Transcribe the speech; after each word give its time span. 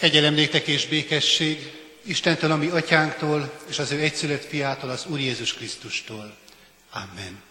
Kegyelem 0.00 0.34
néktek 0.34 0.66
és 0.66 0.86
békesség 0.86 1.72
Istentől, 2.02 2.50
ami 2.50 2.66
atyánktól, 2.66 3.52
és 3.68 3.78
az 3.78 3.90
ő 3.90 4.00
egyszülött 4.00 4.44
fiától, 4.44 4.90
az 4.90 5.06
Úr 5.06 5.18
Jézus 5.18 5.54
Krisztustól. 5.54 6.36
Amen. 6.90 7.42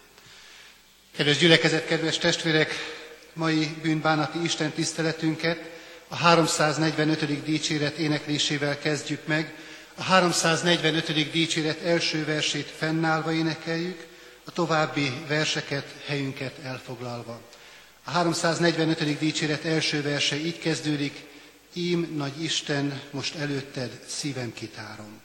Kedves 1.16 1.36
gyülekezet, 1.36 1.86
kedves 1.86 2.18
testvérek, 2.18 2.74
mai 3.32 3.68
bűnbánati 3.82 4.42
Isten 4.42 4.70
tiszteletünket 4.70 5.70
a 6.08 6.16
345. 6.16 7.42
dicséret 7.42 7.96
éneklésével 7.96 8.78
kezdjük 8.78 9.26
meg. 9.26 9.54
A 9.94 10.02
345. 10.02 11.30
dicséret 11.30 11.82
első 11.82 12.24
versét 12.24 12.72
fennállva 12.76 13.32
énekeljük, 13.32 14.06
a 14.44 14.50
további 14.50 15.12
verseket, 15.28 15.86
helyünket 16.06 16.54
elfoglalva. 16.64 17.40
A 18.04 18.10
345. 18.10 19.18
dicséret 19.18 19.64
első 19.64 20.02
verse 20.02 20.36
így 20.36 20.58
kezdődik, 20.58 21.28
Ím, 21.72 22.14
nagy 22.16 22.42
Isten, 22.42 23.00
most 23.10 23.34
előtted 23.34 24.00
szívem 24.06 24.52
kitárom. 24.52 25.20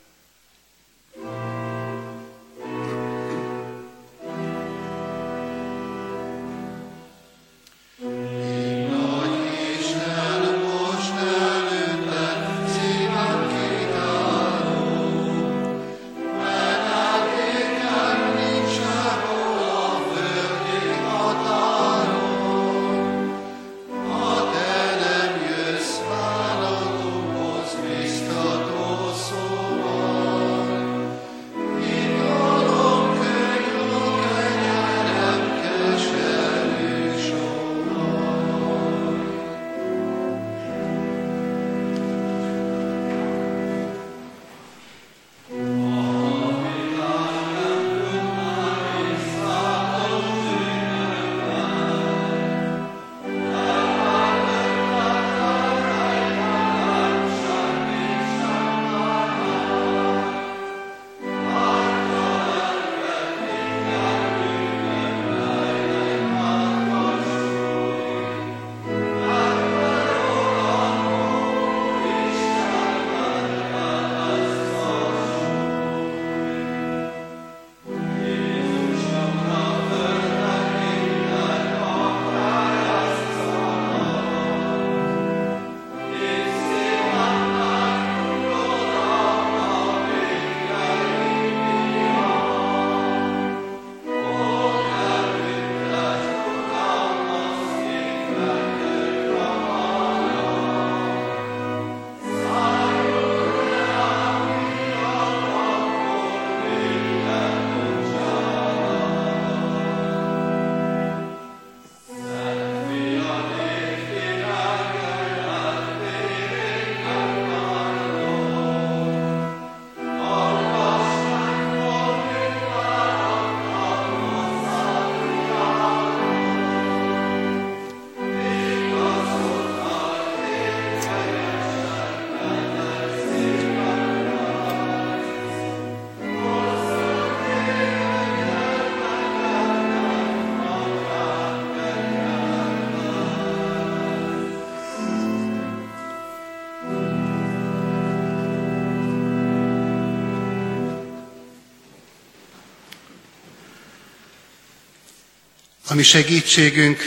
Ami 155.96 156.04
segítségünk, 156.04 157.02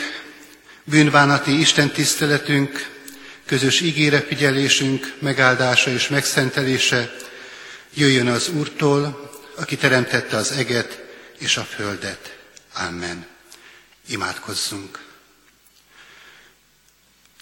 bűnbánati 0.85 1.61
Isten 1.61 1.91
tiszteletünk, 1.91 2.91
közös 3.47 3.81
ígére 3.81 4.21
figyelésünk, 4.21 5.15
megáldása 5.19 5.91
és 5.91 6.09
megszentelése 6.09 7.17
jöjjön 7.95 8.29
az 8.29 8.49
Úrtól, 8.49 9.31
aki 9.57 9.77
teremtette 9.77 10.37
az 10.37 10.51
eget 10.51 11.05
és 11.39 11.57
a 11.57 11.63
földet. 11.63 12.39
Amen. 12.75 13.27
Imádkozzunk. 14.07 15.05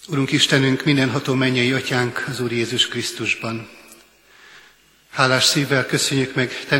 Urunk 0.06 0.32
Istenünk, 0.32 0.84
mindenható 0.84 1.34
mennyei 1.34 1.72
atyánk 1.72 2.24
az 2.28 2.40
Úr 2.40 2.52
Jézus 2.52 2.88
Krisztusban. 2.88 3.70
Hálás 5.10 5.44
szívvel 5.44 5.86
köszönjük 5.86 6.34
meg 6.34 6.64
te 6.68 6.78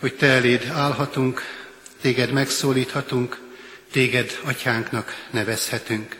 hogy 0.00 0.14
te 0.14 0.26
eléd 0.26 0.64
állhatunk, 0.64 1.65
téged 2.06 2.32
megszólíthatunk, 2.32 3.40
téged 3.90 4.38
atyánknak 4.44 5.26
nevezhetünk. 5.30 6.16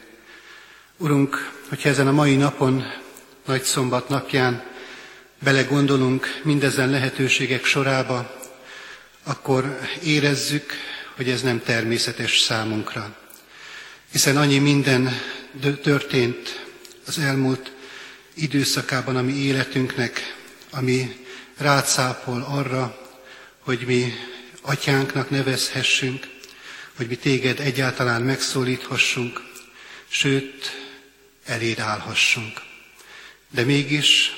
Urunk, 0.96 1.52
hogyha 1.68 1.88
ezen 1.88 2.06
a 2.06 2.12
mai 2.12 2.36
napon, 2.36 2.84
nagy 3.44 3.62
szombat 3.62 4.08
napján 4.08 4.64
belegondolunk 5.42 6.40
mindezen 6.42 6.90
lehetőségek 6.90 7.64
sorába, 7.64 8.40
akkor 9.22 9.78
érezzük, 10.02 10.72
hogy 11.16 11.28
ez 11.28 11.42
nem 11.42 11.62
természetes 11.62 12.38
számunkra. 12.38 13.16
Hiszen 14.12 14.36
annyi 14.36 14.58
minden 14.58 15.20
történt 15.82 16.66
az 17.06 17.18
elmúlt 17.18 17.72
időszakában 18.34 19.16
a 19.16 19.22
mi 19.22 19.34
életünknek, 19.34 20.36
ami 20.70 21.26
rátszápol 21.56 22.42
arra, 22.48 22.98
hogy 23.60 23.84
mi 23.86 24.12
atyánknak 24.66 25.30
nevezhessünk, 25.30 26.28
hogy 26.96 27.06
mi 27.08 27.16
téged 27.16 27.60
egyáltalán 27.60 28.22
megszólíthassunk, 28.22 29.42
sőt, 30.08 30.70
eléd 31.44 31.78
állhassunk. 31.78 32.60
De 33.50 33.62
mégis 33.62 34.32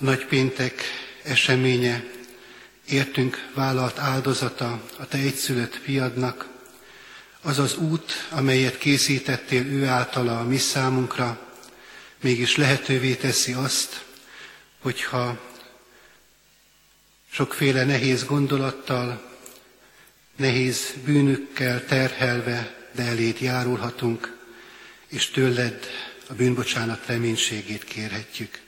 a 0.00 0.04
nagypéntek 0.04 0.82
eseménye, 1.22 2.04
értünk 2.88 3.48
vállalt 3.54 3.98
áldozata 3.98 4.82
a 4.96 5.06
te 5.06 5.18
egyszülött 5.18 5.80
fiadnak, 5.84 6.48
az 7.42 7.58
az 7.58 7.76
út, 7.76 8.12
amelyet 8.30 8.78
készítettél 8.78 9.66
ő 9.66 9.86
általa 9.86 10.38
a 10.40 10.44
mi 10.44 10.58
számunkra, 10.58 11.48
mégis 12.20 12.56
lehetővé 12.56 13.14
teszi 13.14 13.52
azt, 13.52 14.04
hogyha 14.78 15.49
sokféle 17.32 17.84
nehéz 17.84 18.24
gondolattal, 18.24 19.30
nehéz 20.36 20.94
bűnükkel 21.04 21.84
terhelve, 21.84 22.88
de 22.92 23.02
eléd 23.02 23.40
járulhatunk, 23.40 24.36
és 25.08 25.30
tőled 25.30 25.86
a 26.28 26.34
bűnbocsánat 26.34 27.06
reménységét 27.06 27.84
kérhetjük. 27.84 28.58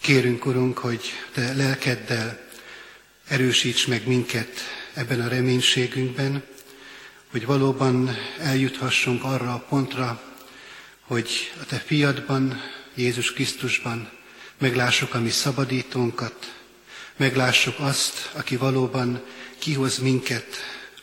Kérünk, 0.00 0.46
Urunk, 0.46 0.78
hogy 0.78 1.00
Te 1.32 1.52
lelkeddel 1.52 2.48
erősíts 3.28 3.86
meg 3.86 4.06
minket 4.06 4.60
ebben 4.94 5.20
a 5.20 5.28
reménységünkben, 5.28 6.44
hogy 7.30 7.46
valóban 7.46 8.16
eljuthassunk 8.38 9.24
arra 9.24 9.54
a 9.54 9.64
pontra, 9.68 10.22
hogy 11.00 11.52
a 11.60 11.64
Te 11.64 11.76
fiadban 11.76 12.60
Jézus 12.94 13.32
Krisztusban, 13.32 14.10
meglássuk 14.58 15.14
a 15.14 15.20
mi 15.20 15.30
szabadítónkat, 15.30 16.61
meglássuk 17.16 17.78
azt, 17.78 18.30
aki 18.32 18.56
valóban 18.56 19.24
kihoz 19.58 19.98
minket 19.98 20.46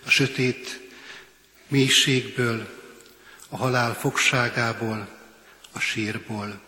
a 0.06 0.10
sötét 0.10 0.80
mélységből, 1.68 2.78
a 3.50 3.58
halál 3.58 3.94
fogságából, 3.94 5.08
a 5.72 5.80
sírból. 5.80 6.62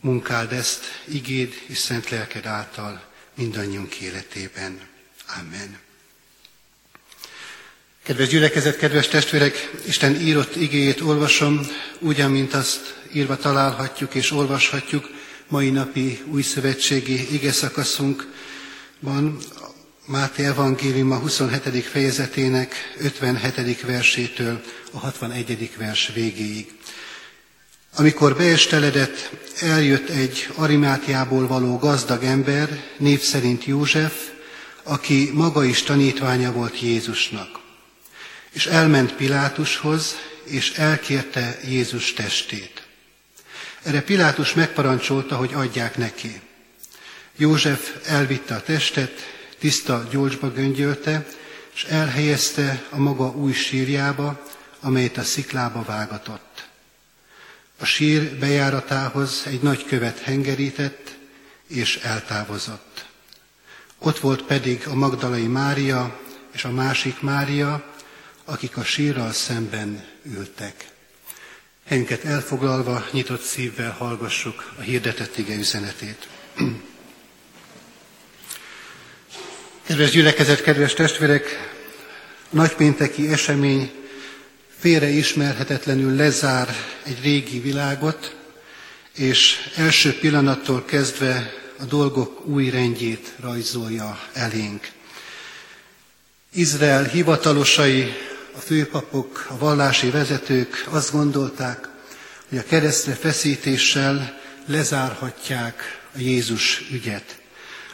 Munkáld 0.00 0.52
ezt 0.52 0.84
igéd 1.04 1.62
és 1.66 1.78
szent 1.78 2.08
lelked 2.08 2.46
által 2.46 3.02
mindannyiunk 3.34 3.94
életében. 3.94 4.80
Amen. 5.38 5.78
Kedves 8.02 8.28
gyülekezet, 8.28 8.76
kedves 8.76 9.08
testvérek, 9.08 9.70
Isten 9.86 10.20
írott 10.20 10.56
igéjét 10.56 11.00
olvasom, 11.00 11.60
úgy, 11.98 12.20
amint 12.20 12.54
azt 12.54 13.00
írva 13.12 13.36
találhatjuk 13.36 14.14
és 14.14 14.30
olvashatjuk 14.30 15.08
mai 15.48 15.70
napi 15.70 16.22
új 16.26 16.42
szövetségi 16.42 17.32
ige 17.32 17.52
szakaszunkban, 17.52 19.38
Máté 20.06 20.44
Evangélium 20.44 21.10
a 21.10 21.18
27. 21.18 21.84
fejezetének 21.84 22.74
57. 22.98 23.80
versétől 23.80 24.62
a 24.92 24.98
61. 24.98 25.70
vers 25.76 26.10
végéig. 26.14 26.72
Amikor 27.96 28.36
beesteledett, 28.36 29.30
eljött 29.60 30.08
egy 30.08 30.48
Arimátiából 30.54 31.46
való 31.46 31.78
gazdag 31.78 32.24
ember, 32.24 32.82
név 32.98 33.20
szerint 33.20 33.64
József, 33.64 34.14
aki 34.82 35.30
maga 35.32 35.64
is 35.64 35.82
tanítványa 35.82 36.52
volt 36.52 36.80
Jézusnak. 36.80 37.60
És 38.50 38.66
elment 38.66 39.14
Pilátushoz, 39.14 40.16
és 40.44 40.72
elkérte 40.72 41.58
Jézus 41.68 42.12
testét. 42.12 42.81
Erre 43.82 44.02
Pilátus 44.02 44.54
megparancsolta, 44.54 45.36
hogy 45.36 45.54
adják 45.54 45.96
neki. 45.96 46.40
József 47.36 48.08
elvitte 48.08 48.54
a 48.54 48.62
testet, 48.62 49.12
tiszta 49.58 50.06
gyolcsba 50.10 50.50
göngyölte, 50.50 51.26
és 51.74 51.84
elhelyezte 51.84 52.86
a 52.90 52.98
maga 52.98 53.30
új 53.30 53.52
sírjába, 53.52 54.42
amelyet 54.80 55.16
a 55.16 55.22
sziklába 55.22 55.82
vágatott. 55.82 56.68
A 57.78 57.84
sír 57.84 58.38
bejáratához 58.38 59.42
egy 59.46 59.62
nagy 59.62 59.84
követ 59.84 60.18
hengerített, 60.18 61.16
és 61.66 61.96
eltávozott. 61.96 63.04
Ott 63.98 64.18
volt 64.18 64.42
pedig 64.42 64.86
a 64.86 64.94
Magdalai 64.94 65.46
Mária 65.46 66.20
és 66.52 66.64
a 66.64 66.70
másik 66.70 67.20
Mária, 67.20 67.84
akik 68.44 68.76
a 68.76 68.84
sírral 68.84 69.32
szemben 69.32 70.04
ültek. 70.22 70.91
Helyünket 71.92 72.24
elfoglalva, 72.24 73.06
nyitott 73.10 73.42
szívvel 73.42 73.90
hallgassuk 73.90 74.72
a 74.78 74.80
hirdetett 74.80 75.38
ige 75.38 75.54
üzenetét. 75.54 76.28
Kedves 79.86 80.10
gyülekezet, 80.10 80.62
kedves 80.62 80.94
testvérek, 80.94 81.72
nagypénteki 82.50 83.28
esemény 83.28 83.90
félreismerhetetlenül 84.78 86.16
lezár 86.16 86.68
egy 87.02 87.22
régi 87.22 87.60
világot, 87.60 88.36
és 89.14 89.70
első 89.76 90.18
pillanattól 90.18 90.84
kezdve 90.84 91.52
a 91.78 91.84
dolgok 91.84 92.46
új 92.46 92.70
rendjét 92.70 93.32
rajzolja 93.40 94.20
elénk. 94.32 94.88
Izrael 96.52 97.04
hivatalosai, 97.04 98.12
a 98.56 98.58
főpapok, 98.58 99.46
a 99.50 99.58
vallási 99.58 100.10
vezetők 100.10 100.86
azt 100.90 101.12
gondolták, 101.12 101.88
hogy 102.48 102.58
a 102.58 102.64
keresztre 102.64 103.12
feszítéssel 103.12 104.40
lezárhatják 104.66 106.00
a 106.14 106.18
Jézus 106.18 106.82
ügyet. 106.92 107.40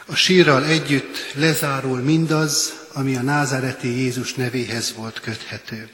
A 0.05 0.15
sírral 0.15 0.65
együtt 0.65 1.17
lezárul 1.33 1.99
mindaz, 1.99 2.73
ami 2.93 3.15
a 3.15 3.21
názáreti 3.21 3.87
Jézus 3.87 4.33
nevéhez 4.33 4.93
volt 4.95 5.19
köthető. 5.19 5.89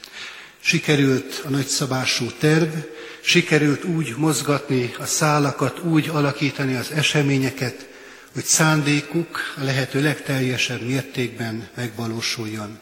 Sikerült 0.60 1.42
a 1.44 1.48
nagyszabású 1.48 2.26
terv, 2.38 2.74
sikerült 3.20 3.84
úgy 3.84 4.14
mozgatni 4.16 4.94
a 4.98 5.04
szálakat, 5.04 5.78
úgy 5.78 6.08
alakítani 6.08 6.76
az 6.76 6.90
eseményeket, 6.90 7.88
hogy 8.32 8.44
szándékuk 8.44 9.54
a 9.56 9.64
lehető 9.64 10.02
legteljesebb 10.02 10.82
mértékben 10.82 11.68
megvalósuljon. 11.74 12.78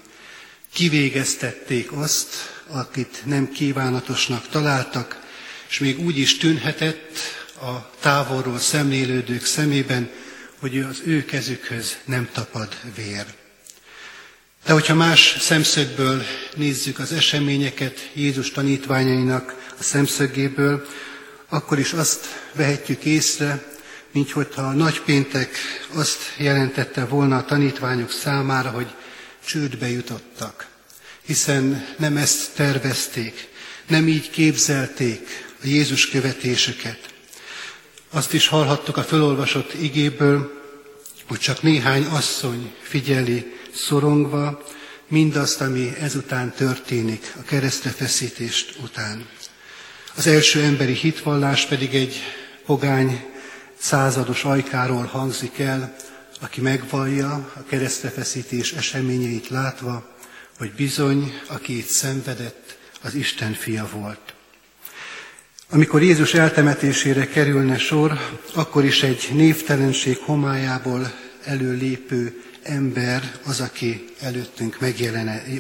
Kivégeztették 0.74 1.92
azt, 1.92 2.34
akit 2.66 3.22
nem 3.24 3.52
kívánatosnak 3.52 4.48
találtak, 4.48 5.20
és 5.68 5.78
még 5.78 6.00
úgy 6.00 6.18
is 6.18 6.36
tűnhetett 6.36 7.18
a 7.60 7.90
távolról 8.00 8.58
szemlélődők 8.58 9.44
szemében, 9.44 10.10
hogy 10.58 10.78
az 10.78 11.02
ő 11.04 11.24
kezükhöz 11.24 11.96
nem 12.04 12.28
tapad 12.32 12.76
vér. 12.96 13.24
De 14.66 14.72
hogyha 14.72 14.94
más 14.94 15.36
szemszögből 15.40 16.22
nézzük 16.56 16.98
az 16.98 17.12
eseményeket 17.12 18.10
Jézus 18.12 18.50
tanítványainak 18.50 19.72
a 19.78 19.82
szemszögéből, 19.82 20.86
akkor 21.48 21.78
is 21.78 21.92
azt 21.92 22.26
vehetjük 22.52 23.04
észre, 23.04 23.64
mint 24.10 24.30
hogyha 24.30 24.62
a 24.62 24.72
nagypéntek 24.72 25.56
azt 25.92 26.20
jelentette 26.36 27.04
volna 27.04 27.36
a 27.36 27.44
tanítványok 27.44 28.10
számára, 28.10 28.70
hogy 28.70 28.94
csődbe 29.44 29.88
jutottak, 29.88 30.66
hiszen 31.22 31.86
nem 31.98 32.16
ezt 32.16 32.54
tervezték, 32.54 33.48
nem 33.86 34.08
így 34.08 34.30
képzelték 34.30 35.28
a 35.62 35.66
Jézus 35.66 36.08
követéseket. 36.08 36.98
Azt 38.10 38.32
is 38.32 38.46
hallhattuk 38.46 38.96
a 38.96 39.02
fölolvasott 39.02 39.74
igéből, 39.74 40.62
hogy 41.26 41.38
csak 41.38 41.62
néhány 41.62 42.04
asszony 42.04 42.74
figyeli 42.82 43.52
szorongva 43.74 44.62
mindazt, 45.08 45.60
ami 45.60 45.96
ezután 46.00 46.52
történik, 46.52 47.32
a 47.40 47.42
keresztrefeszítést 47.42 48.74
után. 48.82 49.26
Az 50.16 50.26
első 50.26 50.62
emberi 50.62 50.92
hitvallás 50.92 51.66
pedig 51.66 51.94
egy 51.94 52.22
pogány 52.66 53.24
százados 53.78 54.44
ajkáról 54.44 55.04
hangzik 55.04 55.58
el, 55.58 55.96
aki 56.44 56.60
megvallja 56.60 57.52
a 57.56 57.64
keresztrefeszítés 57.68 58.72
eseményeit 58.72 59.48
látva, 59.48 60.16
hogy 60.58 60.72
bizony, 60.72 61.40
aki 61.46 61.78
itt 61.78 61.88
szenvedett, 61.88 62.76
az 63.02 63.14
Isten 63.14 63.52
fia 63.52 63.88
volt. 63.92 64.34
Amikor 65.70 66.02
Jézus 66.02 66.34
eltemetésére 66.34 67.26
kerülne 67.26 67.78
sor, 67.78 68.18
akkor 68.54 68.84
is 68.84 69.02
egy 69.02 69.28
névtelenség 69.32 70.18
homályából 70.18 71.12
előlépő 71.44 72.42
ember 72.62 73.38
az, 73.44 73.60
aki 73.60 74.04
előttünk 74.20 74.78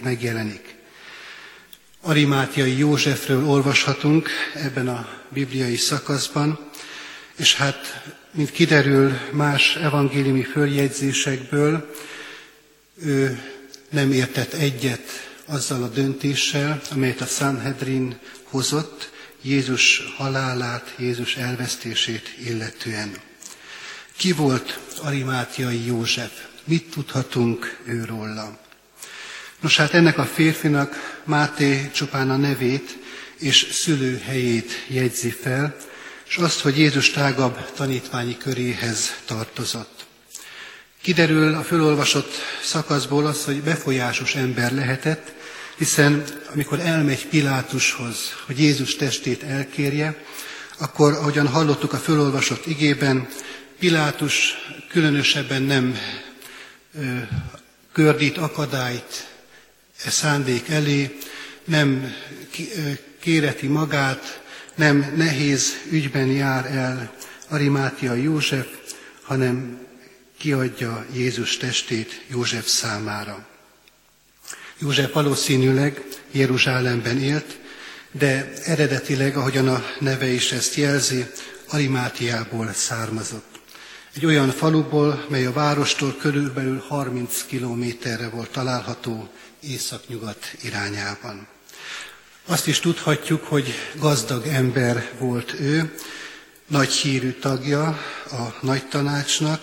megjelenik. 0.02 0.74
Arimátiai 2.00 2.78
Józsefről 2.78 3.46
olvashatunk 3.46 4.28
ebben 4.54 4.88
a 4.88 5.08
bibliai 5.28 5.76
szakaszban, 5.76 6.70
és 7.36 7.56
hát, 7.56 8.02
mint 8.34 8.50
kiderül 8.50 9.18
más 9.32 9.76
evangéliumi 9.76 10.42
följegyzésekből, 10.42 11.94
ő 13.02 13.42
nem 13.90 14.12
értett 14.12 14.52
egyet 14.52 15.30
azzal 15.46 15.82
a 15.82 15.88
döntéssel, 15.88 16.80
amelyet 16.90 17.20
a 17.20 17.26
Sanhedrin 17.26 18.18
hozott, 18.42 19.10
Jézus 19.42 20.02
halálát, 20.16 20.94
Jézus 20.98 21.36
elvesztését 21.36 22.34
illetően. 22.44 23.14
Ki 24.16 24.32
volt 24.32 24.78
Arimátiai 25.02 25.86
József? 25.86 26.32
Mit 26.64 26.90
tudhatunk 26.90 27.78
őróla? 27.84 28.58
Nos 29.60 29.76
hát 29.76 29.94
ennek 29.94 30.18
a 30.18 30.24
férfinak 30.24 31.20
Máté 31.24 31.90
csupán 31.94 32.30
a 32.30 32.36
nevét 32.36 32.98
és 33.38 33.68
szülőhelyét 33.72 34.72
jegyzi 34.88 35.30
fel, 35.30 35.76
és 36.34 36.40
azt, 36.40 36.60
hogy 36.60 36.78
Jézus 36.78 37.10
tágabb 37.10 37.72
tanítványi 37.72 38.36
köréhez 38.36 39.14
tartozott. 39.24 40.04
Kiderül 41.02 41.54
a 41.54 41.62
fölolvasott 41.62 42.32
szakaszból 42.62 43.26
az, 43.26 43.44
hogy 43.44 43.62
befolyásos 43.62 44.34
ember 44.34 44.72
lehetett, 44.72 45.32
hiszen 45.76 46.24
amikor 46.52 46.80
elmegy 46.80 47.26
Pilátushoz, 47.26 48.16
hogy 48.46 48.60
Jézus 48.60 48.96
testét 48.96 49.42
elkérje, 49.42 50.24
akkor, 50.78 51.12
ahogyan 51.12 51.48
hallottuk 51.48 51.92
a 51.92 51.98
fölolvasott 51.98 52.66
igében, 52.66 53.28
Pilátus 53.78 54.54
különösebben 54.88 55.62
nem 55.62 55.98
ö, 56.98 57.18
gördít 57.92 58.38
akadályt 58.38 59.28
e 60.04 60.10
szándék 60.10 60.68
elé, 60.68 61.18
nem 61.64 62.14
kéreti 63.20 63.66
magát, 63.66 64.42
nem 64.74 65.12
nehéz 65.16 65.72
ügyben 65.90 66.26
jár 66.26 66.66
el 66.66 67.14
Arimátia 67.48 68.14
József, 68.14 68.66
hanem 69.22 69.78
kiadja 70.38 71.06
Jézus 71.12 71.56
testét 71.56 72.24
József 72.28 72.66
számára. 72.66 73.46
József 74.78 75.12
valószínűleg 75.12 76.02
Jeruzsálemben 76.30 77.18
élt, 77.18 77.58
de 78.10 78.52
eredetileg, 78.64 79.36
ahogyan 79.36 79.68
a 79.68 79.84
neve 79.98 80.26
is 80.26 80.52
ezt 80.52 80.74
jelzi, 80.74 81.26
Arimátiából 81.68 82.72
származott. 82.72 83.60
Egy 84.14 84.26
olyan 84.26 84.50
faluból, 84.50 85.26
mely 85.28 85.46
a 85.46 85.52
várostól 85.52 86.16
körülbelül 86.16 86.84
30 86.88 87.44
kilométerre 87.46 88.28
volt 88.28 88.50
található 88.50 89.28
északnyugat 89.60 90.56
irányában. 90.62 91.46
Azt 92.46 92.66
is 92.66 92.80
tudhatjuk, 92.80 93.44
hogy 93.44 93.74
gazdag 93.98 94.46
ember 94.46 95.10
volt 95.18 95.60
ő, 95.60 95.94
nagy 96.66 96.92
hírű 96.92 97.30
tagja 97.30 97.86
a 98.30 98.58
nagy 98.60 98.88
tanácsnak, 98.88 99.60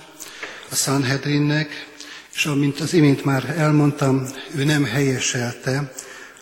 a 0.70 0.76
Sanhedrinnek, 0.76 1.88
és 2.34 2.46
amint 2.46 2.80
az 2.80 2.94
imént 2.94 3.26
már 3.26 3.54
elmondtam, 3.58 4.28
ő 4.56 4.64
nem 4.64 4.84
helyeselte 4.84 5.94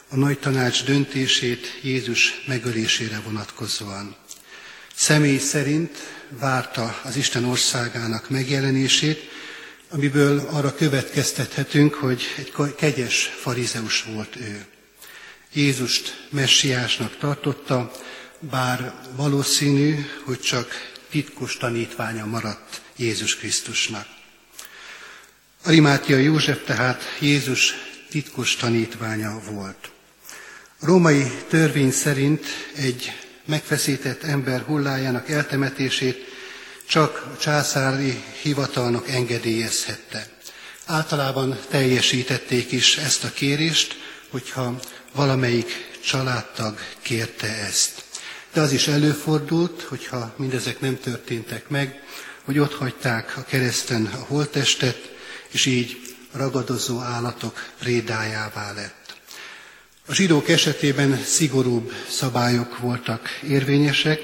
a 0.10 0.16
nagy 0.16 0.40
tanács 0.40 0.84
döntését 0.84 1.80
Jézus 1.82 2.44
megölésére 2.48 3.22
vonatkozóan. 3.26 4.16
Személy 4.96 5.38
szerint 5.38 5.98
várta 6.30 7.00
az 7.04 7.16
Isten 7.16 7.44
országának 7.44 8.30
megjelenését, 8.30 9.30
amiből 9.90 10.40
arra 10.40 10.76
következtethetünk, 10.76 11.94
hogy 11.94 12.22
egy 12.38 12.76
kegyes 12.76 13.34
farizeus 13.42 14.04
volt 14.04 14.36
ő. 14.36 14.66
Jézust 15.54 16.28
messiásnak 16.30 17.18
tartotta, 17.18 17.92
bár 18.40 18.94
valószínű, 19.16 20.06
hogy 20.26 20.40
csak 20.40 20.72
titkos 21.10 21.58
tanítványa 21.58 22.26
maradt 22.26 22.82
Jézus 22.96 23.36
Krisztusnak. 23.36 24.08
Arimátia 25.64 26.18
József 26.18 26.64
tehát 26.66 27.04
Jézus 27.20 27.74
titkos 28.10 28.56
tanítványa 28.56 29.40
volt. 29.40 29.92
A 30.80 30.86
római 30.86 31.32
törvény 31.48 31.92
szerint 31.92 32.46
egy 32.76 33.12
megfeszített 33.46 34.24
ember 34.24 34.62
hullájának 34.62 35.30
eltemetését 35.30 36.18
csak 36.88 37.26
a 37.34 37.38
császári 37.38 38.24
hivatalnak 38.42 39.10
engedélyezhette. 39.10 40.28
Általában 40.86 41.60
teljesítették 41.70 42.72
is 42.72 42.98
ezt 42.98 43.24
a 43.24 43.32
kérést, 43.32 44.09
hogyha 44.30 44.80
valamelyik 45.14 45.98
családtag 46.04 46.80
kérte 47.02 47.48
ezt. 47.48 48.04
De 48.54 48.62
az 48.62 48.72
is 48.72 48.88
előfordult, 48.88 49.82
hogyha 49.82 50.34
mindezek 50.38 50.80
nem 50.80 51.00
történtek 51.00 51.70
meg, 51.70 52.04
hogy 52.44 52.60
ott 52.60 52.74
hagyták 52.74 53.38
a 53.38 53.44
kereszten 53.44 54.06
a 54.06 54.26
holttestet, 54.28 55.12
és 55.50 55.66
így 55.66 56.16
ragadozó 56.32 57.00
állatok 57.00 57.66
prédájává 57.80 58.74
lett. 58.74 59.14
A 60.06 60.14
zsidók 60.14 60.50
esetében 60.50 61.24
szigorúbb 61.24 61.94
szabályok 62.10 62.78
voltak 62.78 63.30
érvényesek, 63.48 64.22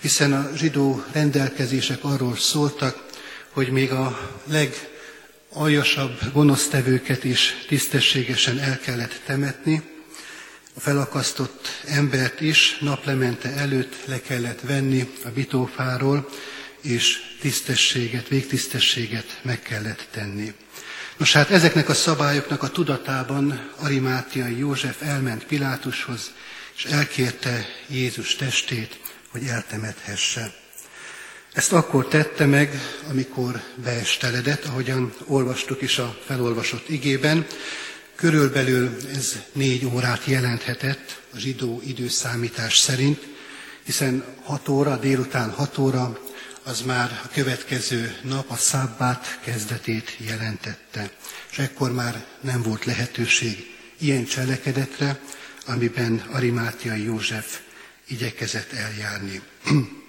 hiszen 0.00 0.32
a 0.32 0.50
zsidó 0.56 1.04
rendelkezések 1.12 2.04
arról 2.04 2.36
szóltak, 2.36 3.04
hogy 3.50 3.68
még 3.68 3.90
a 3.90 4.40
legaljasabb 5.52 6.32
gonosztevőket 6.32 7.24
is 7.24 7.64
tisztességesen 7.68 8.58
el 8.58 8.78
kellett 8.78 9.20
temetni, 9.26 9.82
a 10.74 10.80
felakasztott 10.80 11.68
embert 11.86 12.40
is 12.40 12.78
naplemente 12.80 13.52
előtt 13.52 14.06
le 14.06 14.20
kellett 14.20 14.60
venni 14.60 15.12
a 15.24 15.28
bitófáról, 15.28 16.28
és 16.80 17.18
tisztességet, 17.40 18.28
végtisztességet 18.28 19.40
meg 19.42 19.62
kellett 19.62 20.08
tenni. 20.10 20.54
Nos 21.16 21.32
hát 21.32 21.50
ezeknek 21.50 21.88
a 21.88 21.94
szabályoknak 21.94 22.62
a 22.62 22.70
tudatában 22.70 23.70
Arimátiai 23.76 24.58
József 24.58 25.02
elment 25.02 25.44
Pilátushoz, 25.44 26.30
és 26.76 26.84
elkérte 26.84 27.66
Jézus 27.86 28.36
testét, 28.36 29.00
hogy 29.30 29.44
eltemethesse. 29.44 30.61
Ezt 31.52 31.72
akkor 31.72 32.08
tette 32.08 32.46
meg, 32.46 32.80
amikor 33.10 33.62
beesteledett, 33.74 34.64
ahogyan 34.64 35.12
olvastuk 35.26 35.82
is 35.82 35.98
a 35.98 36.18
felolvasott 36.26 36.88
igében, 36.88 37.46
Körülbelül 38.22 38.96
ez 39.14 39.38
négy 39.52 39.84
órát 39.84 40.24
jelenthetett 40.24 41.20
a 41.34 41.38
zsidó 41.38 41.82
időszámítás 41.86 42.78
szerint, 42.78 43.26
hiszen 43.84 44.24
6 44.42 44.68
óra, 44.68 44.96
délután 44.96 45.50
6 45.50 45.78
óra, 45.78 46.18
az 46.62 46.82
már 46.82 47.20
a 47.24 47.28
következő 47.32 48.16
nap 48.22 48.50
a 48.50 48.56
szábbát 48.56 49.40
kezdetét 49.44 50.16
jelentette. 50.18 51.10
És 51.50 51.58
ekkor 51.58 51.92
már 51.92 52.24
nem 52.40 52.62
volt 52.62 52.84
lehetőség 52.84 53.76
ilyen 53.98 54.24
cselekedetre, 54.24 55.20
amiben 55.66 56.24
Arimátiai 56.32 57.02
József 57.02 57.60
igyekezett 58.08 58.72
eljárni. 58.72 59.40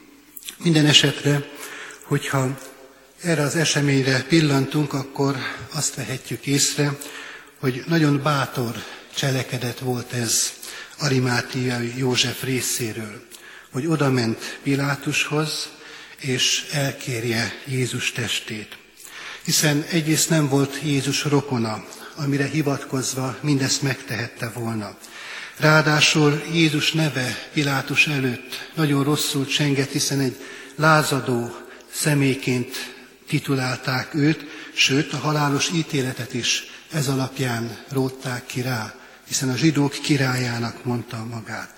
Minden 0.58 0.86
esetre, 0.86 1.50
hogyha 2.04 2.60
erre 3.22 3.42
az 3.42 3.56
eseményre 3.56 4.24
pillantunk, 4.24 4.94
akkor 4.94 5.38
azt 5.74 5.96
vehetjük 5.96 6.46
észre, 6.46 6.98
hogy 7.60 7.84
nagyon 7.88 8.22
bátor 8.24 8.84
cselekedet 9.16 9.80
volt 9.80 10.14
ez 10.14 10.54
Arimátiai 11.00 11.94
József 11.98 12.44
részéről, 12.44 13.24
hogy 13.72 13.88
odament 13.88 14.60
Pilátushoz, 14.64 15.70
és 16.20 16.66
elkérje 16.72 17.54
Jézus 17.66 18.12
testét. 18.12 18.78
Hiszen 19.44 19.86
egyrészt 19.90 20.30
nem 20.30 20.48
volt 20.50 20.80
Jézus 20.84 21.24
rokona, 21.24 21.86
amire 22.16 22.46
hivatkozva 22.46 23.38
mindezt 23.42 23.82
megtehette 23.82 24.50
volna. 24.50 24.98
Ráadásul 25.58 26.44
Jézus 26.54 26.92
neve 26.92 27.50
Pilátus 27.54 28.08
előtt 28.08 28.72
nagyon 28.76 29.04
rosszul 29.04 29.46
csengett, 29.46 29.92
hiszen 29.92 30.20
egy 30.20 30.36
lázadó 30.76 31.56
személyként 31.92 32.76
titulálták 33.28 34.14
őt, 34.14 34.46
sőt 34.74 35.14
a 35.14 35.18
halálos 35.18 35.70
ítéletet 35.70 36.34
is 36.34 36.64
ez 36.92 37.08
alapján 37.08 37.78
rótták 37.90 38.46
ki 38.46 38.62
rá, 38.62 38.96
hiszen 39.28 39.50
a 39.50 39.56
zsidók 39.56 39.92
királyának 39.92 40.84
mondta 40.84 41.26
magát. 41.26 41.76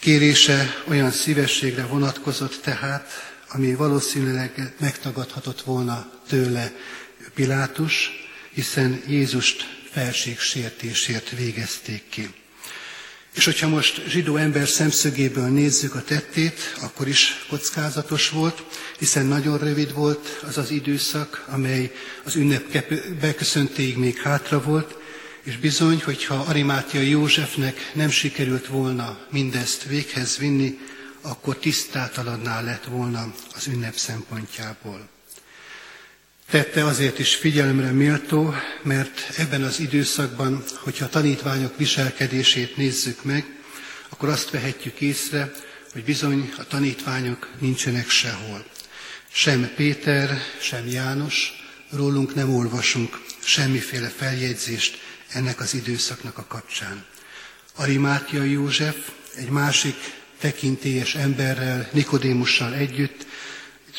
Kérése 0.00 0.82
olyan 0.88 1.10
szívességre 1.10 1.86
vonatkozott 1.86 2.60
tehát, 2.62 3.08
ami 3.48 3.74
valószínűleg 3.74 4.74
megtagadhatott 4.78 5.62
volna 5.62 6.10
tőle 6.28 6.72
Pilátus, 7.34 8.10
hiszen 8.50 9.02
Jézust 9.06 9.75
felségsértésért 9.96 11.30
végezték 11.30 12.02
ki. 12.08 12.30
És 13.34 13.44
hogyha 13.44 13.68
most 13.68 14.02
zsidó 14.08 14.36
ember 14.36 14.68
szemszögéből 14.68 15.48
nézzük 15.48 15.94
a 15.94 16.02
tettét, 16.02 16.74
akkor 16.80 17.08
is 17.08 17.46
kockázatos 17.48 18.28
volt, 18.28 18.62
hiszen 18.98 19.26
nagyon 19.26 19.58
rövid 19.58 19.92
volt 19.94 20.42
az 20.46 20.58
az 20.58 20.70
időszak, 20.70 21.44
amely 21.48 21.92
az 22.24 22.34
ünnep 22.34 22.84
beköszöntéig 23.20 23.96
még 23.96 24.16
hátra 24.16 24.62
volt, 24.62 24.96
és 25.42 25.56
bizony, 25.56 26.02
hogyha 26.04 26.34
Arimátia 26.34 27.00
Józsefnek 27.00 27.90
nem 27.94 28.10
sikerült 28.10 28.66
volna 28.66 29.26
mindezt 29.30 29.82
véghez 29.82 30.36
vinni, 30.36 30.78
akkor 31.20 31.56
tisztátalanná 31.56 32.60
lett 32.60 32.84
volna 32.84 33.34
az 33.54 33.66
ünnep 33.66 33.94
szempontjából. 33.94 35.15
Tette 36.50 36.84
azért 36.84 37.18
is 37.18 37.34
figyelemre 37.34 37.90
méltó, 37.90 38.54
mert 38.82 39.32
ebben 39.36 39.62
az 39.62 39.80
időszakban, 39.80 40.64
hogyha 40.76 41.04
a 41.04 41.08
tanítványok 41.08 41.76
viselkedését 41.76 42.76
nézzük 42.76 43.24
meg, 43.24 43.44
akkor 44.08 44.28
azt 44.28 44.50
vehetjük 44.50 45.00
észre, 45.00 45.52
hogy 45.92 46.04
bizony 46.04 46.52
a 46.58 46.66
tanítványok 46.66 47.48
nincsenek 47.58 48.08
sehol. 48.08 48.64
Sem 49.32 49.70
Péter, 49.76 50.38
sem 50.60 50.86
János, 50.86 51.52
rólunk 51.90 52.34
nem 52.34 52.54
olvasunk 52.54 53.20
semmiféle 53.44 54.08
feljegyzést 54.08 54.98
ennek 55.32 55.60
az 55.60 55.74
időszaknak 55.74 56.38
a 56.38 56.46
kapcsán. 56.48 57.04
Arimátia 57.76 58.42
József 58.42 58.96
egy 59.34 59.48
másik 59.48 59.96
tekintélyes 60.40 61.14
emberrel, 61.14 61.88
Nikodémussal 61.92 62.74
együtt 62.74 63.26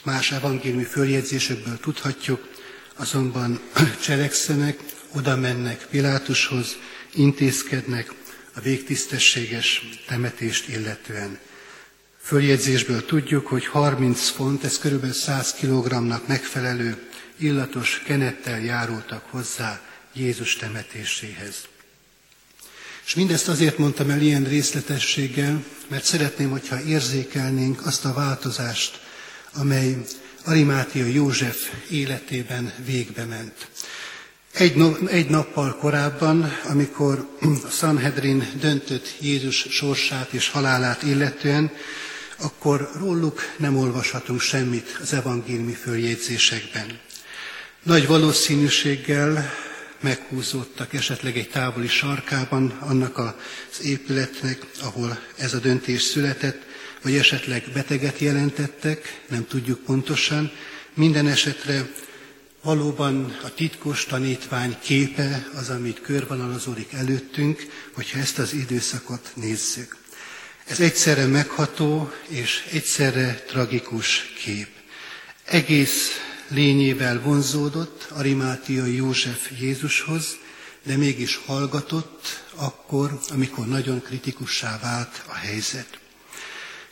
más 0.03 0.31
evangéliumi 0.31 0.83
följegyzésekből 0.83 1.79
tudhatjuk, 1.79 2.47
azonban 2.95 3.59
cselekszenek, 4.05 4.79
oda 5.11 5.35
mennek 5.35 5.87
Pilátushoz, 5.89 6.77
intézkednek 7.13 8.13
a 8.55 8.59
végtisztességes 8.59 9.89
temetést 10.07 10.67
illetően. 10.67 11.39
Följegyzésből 12.21 13.05
tudjuk, 13.05 13.47
hogy 13.47 13.65
30 13.65 14.29
font, 14.29 14.63
ez 14.63 14.79
körülbelül 14.79 15.15
100 15.15 15.53
kg-nak 15.53 16.27
megfelelő 16.27 17.09
illatos 17.37 18.01
kenettel 18.05 18.59
járultak 18.59 19.25
hozzá 19.29 19.81
Jézus 20.13 20.55
temetéséhez. 20.55 21.55
És 23.05 23.15
mindezt 23.15 23.47
azért 23.47 23.77
mondtam 23.77 24.09
el 24.09 24.21
ilyen 24.21 24.43
részletességgel, 24.43 25.63
mert 25.87 26.03
szeretném, 26.03 26.49
hogyha 26.49 26.81
érzékelnénk 26.81 27.85
azt 27.85 28.05
a 28.05 28.13
változást, 28.13 29.06
amely 29.59 29.97
Arimátia 30.45 31.05
József 31.05 31.57
életében 31.89 32.73
végbe 32.85 33.25
ment. 33.25 33.67
Egy, 34.53 34.75
no, 34.75 34.95
egy 35.07 35.29
nappal 35.29 35.75
korábban, 35.75 36.57
amikor 36.69 37.27
a 37.41 37.69
Sanhedrin 37.69 38.49
döntött 38.59 39.15
Jézus 39.19 39.65
sorsát 39.69 40.33
és 40.33 40.49
halálát 40.49 41.03
illetően, 41.03 41.71
akkor 42.37 42.89
róluk 42.99 43.41
nem 43.57 43.77
olvashatunk 43.77 44.41
semmit 44.41 44.97
az 45.01 45.13
evangéliumi 45.13 45.73
följegyzésekben. 45.73 46.99
Nagy 47.83 48.07
valószínűséggel 48.07 49.53
meghúzódtak 49.99 50.93
esetleg 50.93 51.37
egy 51.37 51.49
távoli 51.49 51.87
sarkában 51.87 52.77
annak 52.79 53.17
az 53.17 53.33
épületnek, 53.83 54.65
ahol 54.81 55.19
ez 55.37 55.53
a 55.53 55.59
döntés 55.59 56.01
született, 56.01 56.66
vagy 57.07 57.15
esetleg 57.15 57.63
beteget 57.73 58.19
jelentettek, 58.19 59.21
nem 59.29 59.47
tudjuk 59.47 59.79
pontosan. 59.79 60.51
Minden 60.93 61.27
esetre 61.27 61.91
valóban 62.61 63.37
a 63.43 63.53
titkos 63.53 64.05
tanítvány 64.05 64.77
képe 64.81 65.47
az, 65.55 65.69
amit 65.69 66.01
körvonalazódik 66.01 66.93
előttünk, 66.93 67.65
hogyha 67.93 68.19
ezt 68.19 68.39
az 68.39 68.53
időszakot 68.53 69.31
nézzük. 69.33 69.97
Ez 70.65 70.79
egyszerre 70.79 71.25
megható 71.25 72.11
és 72.27 72.67
egyszerre 72.71 73.43
tragikus 73.47 74.33
kép. 74.43 74.67
Egész 75.45 76.09
lényével 76.47 77.21
vonzódott 77.21 78.07
Arimátiai 78.09 78.95
József 78.95 79.51
Jézushoz, 79.59 80.37
de 80.83 80.97
mégis 80.97 81.35
hallgatott 81.45 82.43
akkor, 82.55 83.19
amikor 83.29 83.67
nagyon 83.67 84.01
kritikussá 84.01 84.79
vált 84.81 85.23
a 85.27 85.33
helyzet. 85.33 85.99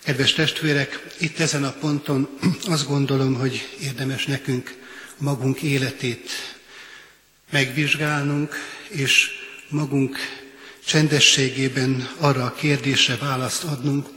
Kedves 0.05 0.33
testvérek, 0.33 1.05
itt 1.17 1.39
ezen 1.39 1.63
a 1.63 1.71
ponton 1.71 2.29
azt 2.75 2.87
gondolom, 2.87 3.33
hogy 3.33 3.77
érdemes 3.81 4.25
nekünk 4.25 4.77
magunk 5.17 5.61
életét 5.61 6.29
megvizsgálnunk, 7.51 8.55
és 8.87 9.29
magunk 9.69 10.17
csendességében 10.85 12.09
arra 12.17 12.43
a 12.43 12.53
kérdésre 12.53 13.15
választ 13.17 13.63
adnunk, 13.63 14.07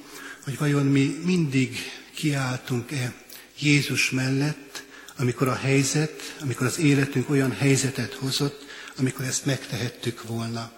hogy 0.44 0.58
vajon 0.58 0.86
mi 0.86 1.20
mindig 1.24 1.78
kiálltunk-e 2.14 3.12
Jézus 3.58 4.10
mellett, 4.10 4.82
amikor 5.16 5.48
a 5.48 5.56
helyzet, 5.56 6.36
amikor 6.40 6.66
az 6.66 6.78
életünk 6.78 7.30
olyan 7.30 7.52
helyzetet 7.52 8.14
hozott, 8.14 8.64
amikor 8.98 9.24
ezt 9.24 9.46
megtehettük 9.46 10.22
volna. 10.22 10.72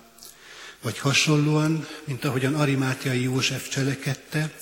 Vagy 0.82 0.98
hasonlóan, 0.98 1.86
mint 2.04 2.24
ahogyan 2.24 2.54
Arimátiai 2.54 3.22
József 3.22 3.68
cselekedte, 3.68 4.52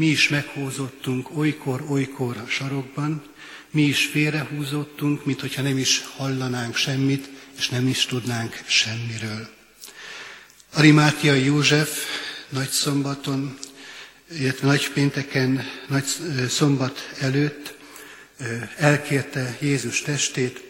mi 0.00 0.06
is 0.06 0.28
meghúzottunk 0.28 1.36
olykor-olykor 1.36 2.36
a 2.36 2.46
sarokban, 2.48 3.22
mi 3.70 3.82
is 3.82 4.06
félrehúzottunk, 4.06 5.24
mint 5.24 5.40
hogyha 5.40 5.62
nem 5.62 5.78
is 5.78 6.04
hallanánk 6.16 6.76
semmit, 6.76 7.28
és 7.58 7.68
nem 7.68 7.86
is 7.86 8.06
tudnánk 8.06 8.60
semmiről. 8.66 9.48
Arimátiai 10.72 11.44
József 11.44 12.04
nagy 12.48 12.68
szombaton, 12.68 13.58
illetve 14.38 14.66
nagy 14.66 14.88
pénteken, 14.92 15.64
nagy 15.88 16.04
szombat 16.48 17.10
előtt 17.18 17.74
elkérte 18.76 19.56
Jézus 19.60 20.02
testét, 20.02 20.62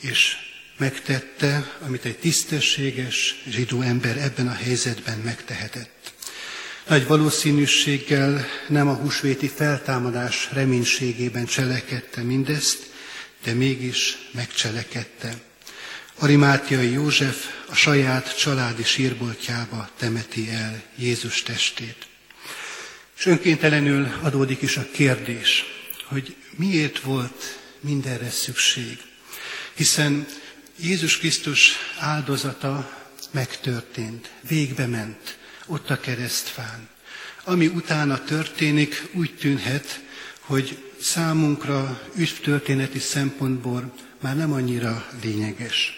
és 0.00 0.36
megtette, 0.76 1.78
amit 1.80 2.04
egy 2.04 2.18
tisztességes 2.18 3.42
zsidó 3.48 3.80
ember 3.80 4.16
ebben 4.16 4.48
a 4.48 4.54
helyzetben 4.54 5.18
megtehetett. 5.18 6.01
Nagy 6.88 7.06
valószínűséggel 7.06 8.46
nem 8.68 8.88
a 8.88 8.94
húsvéti 8.94 9.48
feltámadás 9.48 10.48
reménységében 10.52 11.44
cselekedte 11.44 12.22
mindezt, 12.22 12.90
de 13.44 13.52
mégis 13.52 14.18
megcselekedte. 14.32 15.34
Arimátiai 16.18 16.90
József 16.90 17.46
a 17.68 17.74
saját 17.74 18.38
családi 18.38 18.82
sírboltjába 18.82 19.90
temeti 19.96 20.50
el 20.50 20.82
Jézus 20.96 21.42
testét. 21.42 22.06
És 23.18 23.26
önkéntelenül 23.26 24.08
adódik 24.22 24.62
is 24.62 24.76
a 24.76 24.86
kérdés, 24.92 25.64
hogy 26.04 26.36
miért 26.56 27.00
volt 27.00 27.58
mindenre 27.80 28.30
szükség. 28.30 28.98
Hiszen 29.74 30.26
Jézus 30.80 31.18
Krisztus 31.18 31.72
áldozata 31.98 33.02
megtörtént, 33.30 34.30
végbe 34.48 34.86
ment, 34.86 35.40
ott 35.72 35.90
a 35.90 36.00
keresztfán. 36.00 36.88
Ami 37.44 37.66
utána 37.66 38.24
történik, 38.24 39.08
úgy 39.12 39.34
tűnhet, 39.34 40.00
hogy 40.40 40.92
számunkra 41.00 42.02
ügytörténeti 42.14 42.98
szempontból 42.98 43.94
már 44.20 44.36
nem 44.36 44.52
annyira 44.52 45.06
lényeges. 45.22 45.92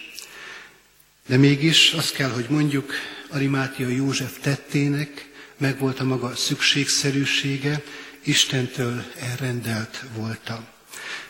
De 1.27 1.37
mégis 1.37 1.91
azt 1.91 2.13
kell, 2.13 2.29
hogy 2.29 2.45
mondjuk, 2.49 2.93
Arimátia 3.29 3.87
József 3.87 4.39
tettének 4.41 5.29
megvolt 5.57 5.99
a 5.99 6.03
maga 6.03 6.35
szükségszerűsége, 6.35 7.83
Istentől 8.23 9.03
elrendelt 9.19 10.03
volta. 10.13 10.74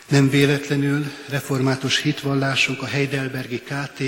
Nem 0.08 0.30
véletlenül 0.30 1.12
református 1.28 2.00
hitvallásunk 2.00 2.82
a 2.82 2.86
Heidelbergi 2.86 3.60
KT 3.60 4.02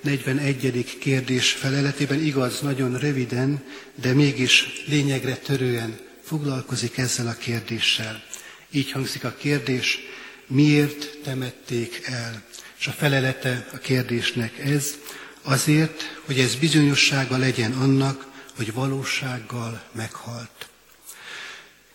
41. 0.00 0.96
kérdés 0.98 1.50
feleletében 1.52 2.20
igaz, 2.20 2.60
nagyon 2.60 2.98
röviden, 2.98 3.64
de 3.94 4.12
mégis 4.12 4.82
lényegre 4.86 5.36
törően 5.36 5.98
foglalkozik 6.24 6.98
ezzel 6.98 7.26
a 7.26 7.34
kérdéssel. 7.34 8.22
Így 8.70 8.92
hangzik 8.92 9.24
a 9.24 9.34
kérdés, 9.38 9.98
miért 10.46 11.18
temették 11.24 12.00
el? 12.04 12.42
És 12.78 12.86
a 12.86 12.92
felelete 12.92 13.66
a 13.72 13.78
kérdésnek 13.78 14.58
ez, 14.58 14.94
azért, 15.42 16.20
hogy 16.24 16.38
ez 16.38 16.54
bizonyossága 16.54 17.36
legyen 17.36 17.72
annak, 17.72 18.26
hogy 18.56 18.72
valósággal 18.72 19.82
meghalt. 19.92 20.68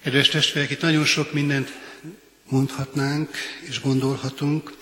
Kedves 0.03 0.27
testvérek, 0.27 0.69
itt 0.69 0.81
nagyon 0.81 1.05
sok 1.05 1.33
mindent 1.33 1.71
mondhatnánk 2.49 3.29
és 3.59 3.81
gondolhatunk 3.81 4.77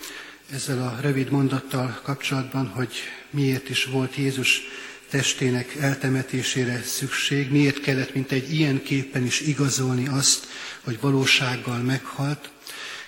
ezzel 0.52 0.82
a 0.82 0.98
rövid 1.00 1.30
mondattal 1.30 2.00
kapcsolatban, 2.02 2.66
hogy 2.68 2.92
miért 3.30 3.68
is 3.68 3.84
volt 3.84 4.16
Jézus 4.16 4.62
testének 5.10 5.74
eltemetésére 5.74 6.82
szükség, 6.82 7.50
miért 7.50 7.80
kellett, 7.80 8.14
mint 8.14 8.32
egy 8.32 8.54
ilyen 8.54 8.82
képen 8.82 9.24
is 9.24 9.40
igazolni 9.40 10.08
azt, 10.08 10.46
hogy 10.80 11.00
valósággal 11.00 11.78
meghalt. 11.78 12.50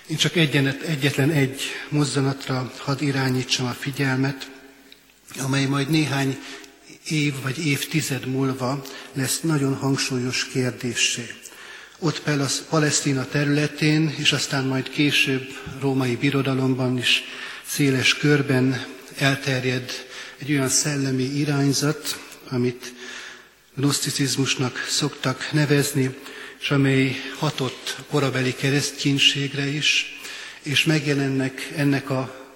Én 0.07 0.17
csak 0.17 0.35
egyenet, 0.35 0.81
egyetlen 0.81 1.29
egy 1.29 1.61
mozzanatra 1.89 2.71
hadd 2.77 3.01
irányítsam 3.01 3.65
a 3.65 3.71
figyelmet, 3.79 4.51
amely 5.39 5.65
majd 5.65 5.89
néhány 5.89 6.39
év 7.07 7.33
vagy 7.41 7.65
évtized 7.65 8.25
múlva 8.25 8.81
lesz 9.13 9.39
nagyon 9.41 9.75
hangsúlyos 9.75 10.47
kérdésé 10.47 11.40
ott 12.03 12.21
Palesztina 12.69 13.25
területén, 13.25 14.15
és 14.17 14.31
aztán 14.31 14.65
majd 14.65 14.89
később 14.89 15.47
római 15.79 16.15
birodalomban 16.15 16.97
is 16.97 17.23
széles 17.65 18.17
körben 18.17 18.85
elterjed 19.17 19.91
egy 20.37 20.51
olyan 20.51 20.69
szellemi 20.69 21.23
irányzat, 21.23 22.19
amit 22.49 22.93
gnoszticizmusnak 23.75 24.85
szoktak 24.89 25.49
nevezni, 25.51 26.15
és 26.59 26.71
amely 26.71 27.15
hatott 27.37 27.97
korabeli 28.09 28.55
kereszténységre 28.55 29.65
is, 29.67 30.19
és 30.61 30.83
megjelennek 30.85 31.71
ennek 31.75 32.09
a 32.09 32.51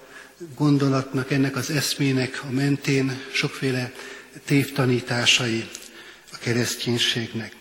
gondolatnak, 0.56 1.30
ennek 1.30 1.56
az 1.56 1.70
eszmének 1.70 2.42
a 2.48 2.50
mentén 2.50 3.20
sokféle 3.32 3.92
tévtanításai 4.44 5.68
a 6.32 6.36
kereszténységnek. 6.38 7.52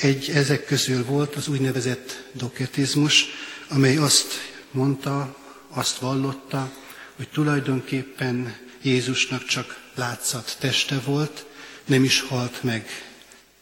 Egy 0.00 0.30
ezek 0.34 0.64
közül 0.64 1.04
volt 1.04 1.34
az 1.34 1.48
úgynevezett 1.48 2.22
doketizmus, 2.32 3.24
amely 3.68 3.96
azt 3.96 4.32
mondta, 4.70 5.36
azt 5.68 5.98
vallotta, 5.98 6.72
hogy 7.16 7.28
tulajdonképpen 7.28 8.56
Jézusnak 8.82 9.44
csak 9.44 9.80
látszat 9.94 10.56
teste 10.60 11.00
volt, 11.04 11.46
nem 11.84 12.04
is 12.04 12.20
halt 12.20 12.62
meg 12.62 12.88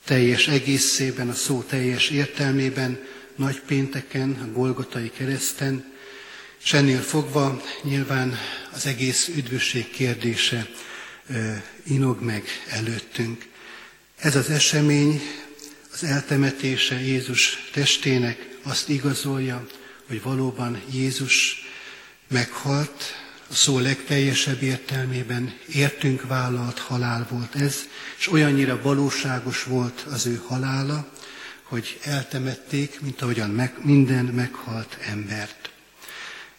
teljes 0.04 0.48
egészében, 0.48 1.28
a 1.28 1.34
szó 1.34 1.62
teljes 1.62 2.08
értelmében, 2.08 2.98
nagy 3.36 3.60
pénteken, 3.60 4.30
a 4.42 4.52
Golgotai 4.52 5.10
kereszten, 5.10 5.92
és 6.64 6.72
ennél 6.72 7.00
fogva 7.00 7.62
nyilván 7.82 8.38
az 8.72 8.86
egész 8.86 9.28
üdvösség 9.28 9.90
kérdése 9.90 10.68
inog 11.82 12.22
meg 12.22 12.44
előttünk. 12.68 13.46
Ez 14.16 14.36
az 14.36 14.50
esemény 14.50 15.20
az 15.94 16.04
eltemetése 16.04 17.00
Jézus 17.00 17.70
testének 17.72 18.48
azt 18.62 18.88
igazolja, 18.88 19.66
hogy 20.08 20.22
valóban 20.22 20.82
Jézus 20.92 21.64
meghalt, 22.28 23.02
a 23.50 23.54
szó 23.54 23.78
legteljesebb 23.78 24.62
értelmében 24.62 25.54
értünk 25.72 26.26
vállalt 26.26 26.78
halál 26.78 27.26
volt 27.30 27.54
ez, 27.54 27.76
és 28.18 28.32
olyannyira 28.32 28.82
valóságos 28.82 29.62
volt 29.62 30.04
az 30.10 30.26
ő 30.26 30.42
halála, 30.46 31.08
hogy 31.62 31.98
eltemették, 32.02 33.00
mint 33.00 33.22
ahogyan 33.22 33.50
meg, 33.50 33.74
minden 33.82 34.24
meghalt 34.24 34.98
embert. 35.00 35.70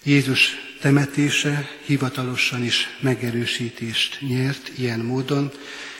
Jézus 0.03 0.49
temetése 0.81 1.69
hivatalosan 1.85 2.63
is 2.63 2.97
megerősítést 3.01 4.17
nyert 4.21 4.71
ilyen 4.77 4.99
módon, 4.99 5.51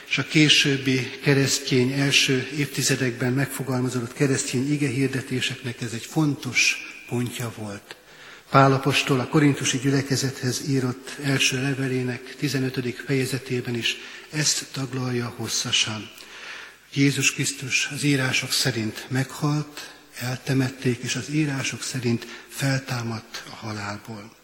és 0.08 0.18
a 0.18 0.24
későbbi 0.24 1.10
keresztény 1.22 1.92
első 1.92 2.48
évtizedekben 2.56 3.32
megfogalmazott 3.32 4.12
keresztény 4.12 4.72
ige 4.72 4.88
hirdetéseknek 4.88 5.80
ez 5.80 5.92
egy 5.92 6.06
fontos 6.06 6.76
pontja 7.08 7.52
volt. 7.56 7.96
Pálapostól 8.50 9.20
a 9.20 9.28
korintusi 9.28 9.78
gyülekezethez 9.78 10.68
írott 10.68 11.16
első 11.22 11.62
levelének 11.62 12.36
15. 12.36 13.02
fejezetében 13.06 13.74
is 13.74 13.96
ezt 14.30 14.66
taglalja 14.72 15.34
hosszasan. 15.36 16.10
Jézus 16.92 17.32
Krisztus 17.32 17.88
az 17.94 18.02
írások 18.02 18.52
szerint 18.52 19.06
meghalt, 19.08 19.94
eltemették, 20.18 21.02
és 21.02 21.14
az 21.14 21.28
írások 21.30 21.82
szerint 21.82 22.26
feltámadt 22.48 23.42
a 23.50 23.54
halálból. 23.54 24.34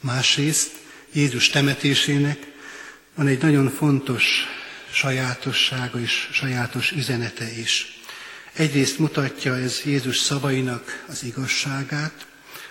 Másrészt 0.00 0.70
Jézus 1.12 1.48
temetésének 1.48 2.54
van 3.16 3.26
egy 3.26 3.42
nagyon 3.42 3.70
fontos 3.70 4.46
sajátossága 4.92 6.00
és 6.00 6.28
sajátos 6.32 6.90
üzenete 6.90 7.58
is. 7.58 8.00
Egyrészt 8.52 8.98
mutatja 8.98 9.56
ez 9.56 9.80
Jézus 9.84 10.18
szavainak 10.18 11.04
az 11.08 11.24
igazságát, 11.24 12.26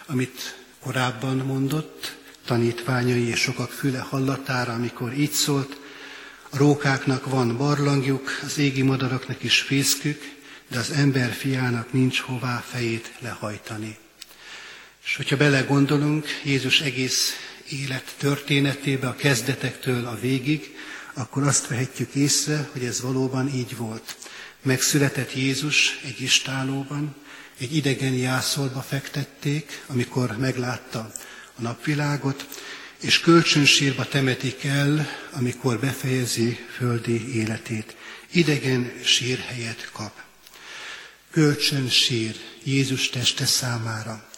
amit 0.05 0.55
korábban 0.79 1.38
mondott, 1.38 2.15
tanítványai 2.45 3.27
és 3.27 3.39
sokak 3.39 3.71
füle 3.71 3.99
hallatára, 3.99 4.73
amikor 4.73 5.13
így 5.13 5.31
szólt, 5.31 5.77
a 6.49 6.58
rókáknak 6.58 7.29
van 7.29 7.58
barlangjuk, 7.58 8.39
az 8.43 8.58
égi 8.58 8.81
madaraknak 8.81 9.43
is 9.43 9.60
fészkük, 9.60 10.34
de 10.67 10.79
az 10.79 10.91
ember 10.91 11.31
fiának 11.31 11.93
nincs 11.93 12.19
hová 12.19 12.63
fejét 12.67 13.12
lehajtani. 13.19 13.97
És 15.05 15.15
hogyha 15.15 15.38
belegondolunk 15.38 16.27
Jézus 16.43 16.81
egész 16.81 17.34
élet 17.69 18.15
történetébe, 18.17 19.08
a 19.08 19.15
kezdetektől 19.15 20.06
a 20.06 20.19
végig, 20.19 20.75
akkor 21.13 21.43
azt 21.43 21.67
vehetjük 21.67 22.15
észre, 22.15 22.69
hogy 22.71 22.84
ez 22.84 23.01
valóban 23.01 23.54
így 23.54 23.78
volt. 23.78 24.15
Megszületett 24.62 25.36
Jézus 25.36 25.99
egy 26.04 26.21
istálóban, 26.21 27.15
egy 27.58 27.75
idegen 27.75 28.13
jászolba 28.13 28.82
fektették, 28.82 29.84
amikor 29.88 30.38
meglátta 30.38 31.12
a 31.56 31.62
napvilágot, 31.62 32.47
és 32.99 33.19
kölcsönsírba 33.19 34.08
temetik 34.08 34.63
el, 34.63 35.08
amikor 35.32 35.80
befejezi 35.80 36.58
földi 36.78 37.36
életét. 37.36 37.95
Idegen 38.32 38.93
sírhelyet 39.04 39.89
kap. 39.91 40.21
Kölcsönsír 41.32 42.36
Jézus 42.63 43.10
teste 43.10 43.45
számára. 43.45 44.30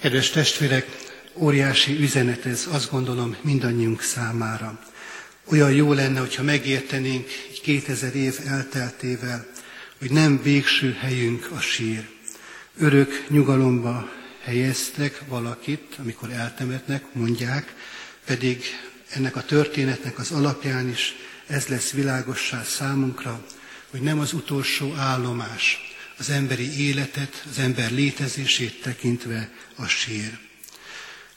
Kedves 0.00 0.30
testvérek, 0.30 1.13
óriási 1.34 2.00
üzenet 2.00 2.46
ez, 2.46 2.68
azt 2.70 2.90
gondolom, 2.90 3.36
mindannyiunk 3.40 4.02
számára. 4.02 4.80
Olyan 5.44 5.72
jó 5.72 5.92
lenne, 5.92 6.20
hogyha 6.20 6.42
megértenénk 6.42 7.28
egy 7.50 7.60
2000 7.60 8.14
év 8.14 8.38
elteltével, 8.46 9.46
hogy 9.98 10.10
nem 10.10 10.42
végső 10.42 10.92
helyünk 11.00 11.50
a 11.50 11.60
sír. 11.60 12.08
Örök 12.78 13.24
nyugalomba 13.28 14.10
helyeztek 14.42 15.22
valakit, 15.28 15.94
amikor 15.98 16.30
eltemetnek, 16.30 17.04
mondják, 17.12 17.74
pedig 18.24 18.64
ennek 19.08 19.36
a 19.36 19.44
történetnek 19.44 20.18
az 20.18 20.30
alapján 20.30 20.88
is 20.88 21.14
ez 21.46 21.66
lesz 21.66 21.90
világossá 21.90 22.62
számunkra, 22.62 23.46
hogy 23.90 24.00
nem 24.00 24.18
az 24.18 24.32
utolsó 24.32 24.94
állomás, 24.94 25.78
az 26.18 26.30
emberi 26.30 26.86
életet, 26.86 27.44
az 27.50 27.58
ember 27.58 27.92
létezését 27.92 28.82
tekintve 28.82 29.50
a 29.76 29.86
sír. 29.86 30.38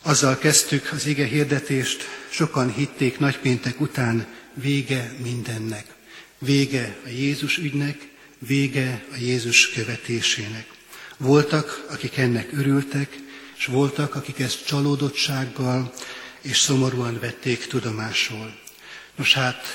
Azzal 0.07 0.37
kezdtük 0.37 0.91
az 0.91 1.05
ige 1.05 1.25
hirdetést, 1.25 2.03
sokan 2.29 2.73
hitték 2.73 3.19
nagypéntek 3.19 3.81
után, 3.81 4.27
vége 4.53 5.13
mindennek. 5.23 5.85
Vége 6.37 6.97
a 7.05 7.09
Jézus 7.09 7.57
ügynek, 7.57 8.07
vége 8.37 9.05
a 9.11 9.15
Jézus 9.15 9.69
követésének. 9.69 10.67
Voltak, 11.17 11.85
akik 11.89 12.17
ennek 12.17 12.49
örültek, 12.53 13.17
és 13.57 13.65
voltak, 13.65 14.15
akik 14.15 14.39
ezt 14.39 14.65
csalódottsággal 14.65 15.93
és 16.41 16.57
szomorúan 16.57 17.19
vették 17.19 17.67
tudomásul. 17.67 18.55
Nos 19.15 19.33
hát, 19.33 19.65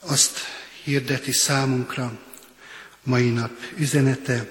azt 0.00 0.38
hirdeti 0.82 1.32
számunkra 1.32 2.18
mai 3.02 3.30
nap 3.30 3.52
üzenete, 3.78 4.48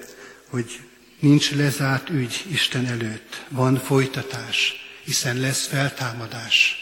hogy 0.48 0.80
nincs 1.20 1.52
lezárt 1.52 2.10
ügy 2.10 2.44
Isten 2.50 2.86
előtt, 2.86 3.44
van 3.48 3.78
folytatás, 3.78 4.85
hiszen 5.06 5.40
lesz 5.40 5.66
feltámadás. 5.66 6.76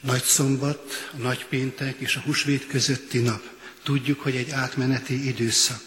Nagy 0.00 0.22
szombat, 0.22 1.10
a 1.12 1.16
nagy 1.16 1.44
péntek 1.44 1.94
és 1.98 2.16
a 2.16 2.20
húsvét 2.20 2.66
közötti 2.66 3.18
nap. 3.18 3.42
Tudjuk, 3.82 4.20
hogy 4.20 4.36
egy 4.36 4.50
átmeneti 4.50 5.28
időszak. 5.28 5.82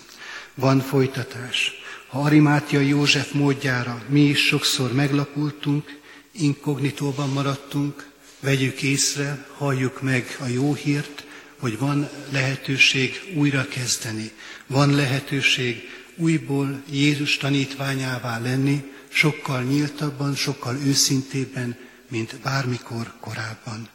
Van 0.54 0.80
folytatás. 0.80 1.72
Ha 2.08 2.22
Arimátia 2.22 2.80
József 2.80 3.32
módjára 3.32 4.04
mi 4.08 4.22
is 4.22 4.46
sokszor 4.46 4.94
meglapultunk, 4.94 6.00
inkognitóban 6.32 7.30
maradtunk, 7.30 8.10
vegyük 8.40 8.82
észre, 8.82 9.48
halljuk 9.58 10.02
meg 10.02 10.38
a 10.40 10.48
jó 10.48 10.74
hírt, 10.74 11.26
hogy 11.60 11.78
van 11.78 12.10
lehetőség 12.30 13.22
újra 13.36 13.68
kezdeni, 13.68 14.32
van 14.68 14.96
lehetőség 14.96 15.90
újból 16.16 16.84
Jézus 16.92 17.38
tanítványává 17.38 18.40
lenni, 18.40 18.93
sokkal 19.14 19.64
nyíltabban, 19.64 20.36
sokkal 20.36 20.76
őszintébben, 20.86 21.78
mint 22.08 22.40
bármikor 22.44 23.14
korábban. 23.20 23.90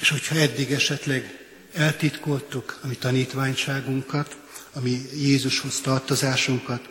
És 0.00 0.08
hogyha 0.08 0.36
eddig 0.36 0.70
esetleg 0.70 1.38
eltitkoltuk 1.74 2.78
a 2.82 2.86
mi 2.86 2.94
tanítványságunkat, 2.94 4.36
a 4.72 4.80
mi 4.80 5.00
Jézushoz 5.14 5.80
tartozásunkat, 5.80 6.88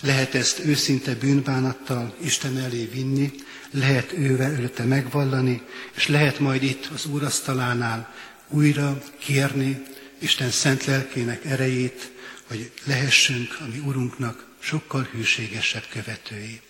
lehet 0.00 0.34
ezt 0.34 0.58
őszinte 0.58 1.14
bűnbánattal 1.14 2.14
Isten 2.20 2.58
elé 2.58 2.84
vinni, 2.84 3.32
lehet 3.70 4.12
ővel 4.12 4.54
előtte 4.54 4.84
megvallani, 4.84 5.62
és 5.94 6.08
lehet 6.08 6.38
majd 6.38 6.62
itt 6.62 6.88
az 6.94 7.06
úrasztalánál 7.06 8.14
újra 8.48 9.02
kérni 9.18 9.82
Isten 10.18 10.50
szent 10.50 10.84
lelkének 10.84 11.44
erejét, 11.44 12.10
hogy 12.48 12.70
lehessünk 12.84 13.56
a 13.60 13.64
mi 13.72 13.78
Urunknak 13.78 14.46
sokkal 14.58 15.08
hűségesebb 15.12 15.84
követői. 15.90 16.60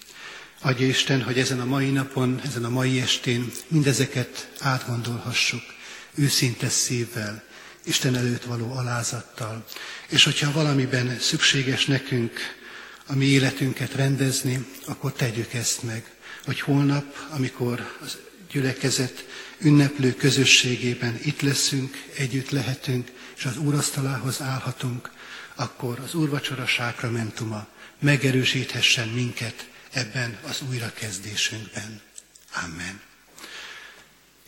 Adja 0.66 0.86
Isten, 0.86 1.22
hogy 1.22 1.38
ezen 1.38 1.60
a 1.60 1.64
mai 1.64 1.90
napon, 1.90 2.40
ezen 2.44 2.64
a 2.64 2.68
mai 2.68 3.00
estén 3.00 3.52
mindezeket 3.68 4.50
átgondolhassuk, 4.60 5.62
őszinte 6.14 6.68
szívvel, 6.68 7.42
Isten 7.82 8.16
előtt 8.16 8.44
való 8.44 8.72
alázattal, 8.72 9.64
és 10.08 10.24
hogyha 10.24 10.52
valamiben 10.52 11.18
szükséges 11.20 11.86
nekünk 11.86 12.32
a 13.06 13.14
mi 13.14 13.24
életünket 13.24 13.94
rendezni, 13.94 14.66
akkor 14.86 15.12
tegyük 15.12 15.52
ezt 15.54 15.82
meg, 15.82 16.12
hogy 16.44 16.60
holnap, 16.60 17.16
amikor 17.30 17.96
az 18.00 18.16
gyülekezet 18.50 19.24
ünneplő 19.58 20.14
közösségében 20.14 21.18
itt 21.22 21.40
leszünk, 21.40 22.04
együtt 22.16 22.50
lehetünk, 22.50 23.10
és 23.36 23.44
az 23.44 23.56
úrasztalához 23.56 24.40
állhatunk, 24.40 25.10
akkor 25.54 25.98
az 26.04 26.14
úrvacsora 26.14 26.66
sákramentuma 26.66 27.66
megerősíthessen 27.98 29.08
minket 29.08 29.72
ebben 29.94 30.38
az 30.42 30.60
újrakezdésünkben. 30.70 32.00
Amen. 32.64 33.00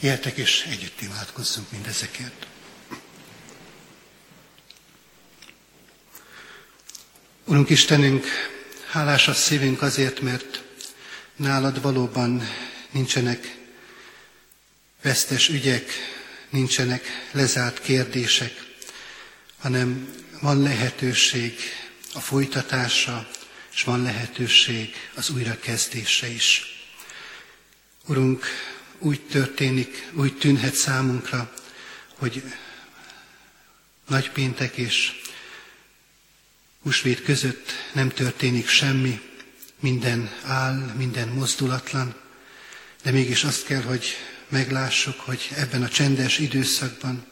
Éltek 0.01 0.37
és 0.37 0.67
együtt 0.71 1.01
imádkozzunk 1.01 1.71
mindezekért. 1.71 2.47
Urunk 7.45 7.71
Istenünk, 7.71 8.25
hálás 8.91 9.29
a 9.29 9.35
szívünk 9.35 9.83
azért, 9.83 10.21
mert 10.21 10.63
nálad 11.37 11.81
valóban 11.83 12.49
nincsenek 12.91 13.57
vesztes 15.03 15.49
ügyek, 15.49 15.91
nincsenek 16.51 17.05
lezárt 17.33 17.81
kérdések, 17.81 18.53
hanem 19.59 20.15
van 20.41 20.63
lehetőség 20.63 21.59
a 22.15 22.21
folytatásra, 22.21 23.29
és 23.77 23.83
van 23.85 24.03
lehetőség 24.03 24.95
az 25.15 25.31
újrakezdésre 25.31 26.29
is. 26.29 26.63
Urunk, 28.07 28.47
úgy 28.99 29.21
történik, 29.21 30.11
úgy 30.13 30.39
tűnhet 30.39 30.75
számunkra, 30.75 31.55
hogy 32.15 32.43
nagypéntek 34.09 34.77
és 34.77 35.13
húsvét 36.83 37.23
között 37.23 37.73
nem 37.93 38.09
történik 38.09 38.69
semmi, 38.69 39.21
minden 39.81 40.31
áll, 40.43 40.93
minden 40.97 41.29
mozdulatlan, 41.29 42.15
de 43.03 43.11
mégis 43.11 43.45
azt 43.45 43.65
kell, 43.67 43.83
hogy 43.83 44.07
meglássuk, 44.49 45.21
hogy 45.21 45.49
ebben 45.57 45.83
a 45.83 45.89
csendes 45.89 46.39
időszakban 46.39 47.27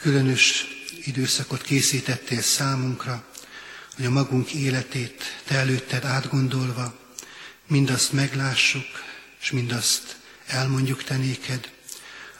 különös 0.00 0.64
időszakot 1.04 1.62
készítettél 1.62 2.42
számunkra, 2.42 3.27
hogy 3.98 4.06
a 4.06 4.10
magunk 4.10 4.52
életét 4.52 5.22
te 5.44 5.54
előtted 5.54 6.04
átgondolva 6.04 6.98
mindazt 7.66 8.12
meglássuk, 8.12 8.86
és 9.40 9.50
mindazt 9.50 10.16
elmondjuk 10.46 11.04
te 11.04 11.16
néked, 11.16 11.70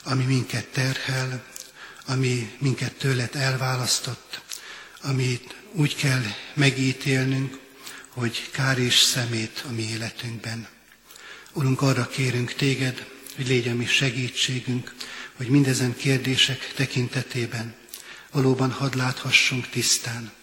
ami 0.05 0.25
minket 0.25 0.67
terhel, 0.67 1.45
ami 2.07 2.57
minket 2.59 2.93
tőled 2.93 3.35
elválasztott, 3.35 4.41
amit 5.03 5.55
úgy 5.73 5.97
kell 5.97 6.23
megítélnünk, 6.55 7.59
hogy 8.09 8.51
kár 8.51 8.79
és 8.79 8.99
szemét 8.99 9.65
a 9.69 9.73
mi 9.73 9.83
életünkben. 9.83 10.69
Urunk, 11.53 11.83
arra 11.83 12.07
kérünk 12.07 12.55
téged, 12.55 13.07
hogy 13.37 13.47
légy 13.47 13.69
a 13.69 13.75
mi 13.75 13.87
segítségünk, 13.87 14.95
hogy 15.37 15.49
mindezen 15.49 15.97
kérdések 15.97 16.73
tekintetében 16.77 17.75
valóban 18.31 18.71
hadd 18.71 18.97
láthassunk 18.97 19.69
tisztán. 19.69 20.38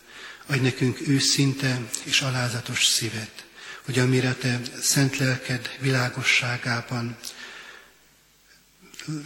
Adj 0.48 0.60
nekünk 0.62 1.08
őszinte 1.08 1.80
és 2.04 2.22
alázatos 2.22 2.86
szívet, 2.86 3.46
hogy 3.82 4.00
amire 4.00 4.34
te 4.34 4.62
szent 4.82 5.18
lelked 5.18 5.70
világosságában 5.80 7.18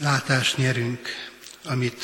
látást 0.01 0.57
nyerünk, 0.57 1.09
amit 1.63 2.03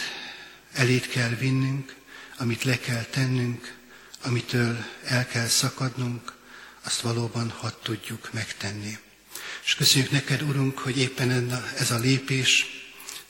elét 0.74 1.10
kell 1.10 1.30
vinnünk, 1.30 1.96
amit 2.38 2.64
le 2.64 2.80
kell 2.80 3.04
tennünk, 3.04 3.76
amitől 4.22 4.86
el 5.06 5.28
kell 5.28 5.48
szakadnunk, 5.48 6.34
azt 6.84 7.00
valóban 7.02 7.50
hadd 7.50 7.74
tudjuk 7.84 8.30
megtenni. 8.34 8.98
És 9.66 9.76
köszönjük 9.76 10.12
neked, 10.12 10.42
Urunk, 10.42 10.80
hogy 10.80 10.98
éppen 10.98 11.52
ez 11.78 11.92
a 11.92 11.98
lépés, 11.98 12.66